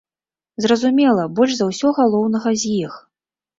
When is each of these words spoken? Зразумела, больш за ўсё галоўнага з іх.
Зразумела, 0.65 1.27
больш 1.41 1.53
за 1.59 1.69
ўсё 1.69 1.93
галоўнага 2.01 2.57
з 2.65 2.75
іх. 2.83 3.01